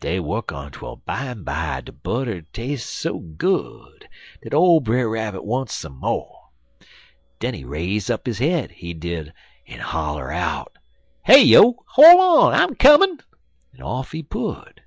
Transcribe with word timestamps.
"Dey 0.00 0.20
wuk 0.20 0.52
on 0.52 0.70
twel 0.70 1.02
bimeby 1.04 1.84
de 1.84 1.90
butter 1.90 2.42
tas'e 2.52 2.76
so 2.76 3.18
good 3.18 4.08
dat 4.40 4.54
ole 4.54 4.78
Brer 4.78 5.08
Rabbit 5.10 5.44
want 5.44 5.68
some 5.68 5.98
mo'. 5.98 6.52
Den 7.40 7.54
he 7.54 7.64
raise 7.64 8.08
up 8.08 8.24
his 8.24 8.38
head, 8.38 8.70
he 8.70 8.94
did, 8.94 9.32
en 9.66 9.80
holler 9.80 10.30
out: 10.30 10.78
"'Heyo! 11.26 11.74
Hol' 11.88 12.20
on! 12.20 12.52
I'm 12.52 12.70
a 12.70 12.76
comin'!' 12.76 13.18
en 13.74 13.82
off 13.82 14.12
he 14.12 14.22
put. 14.22 14.78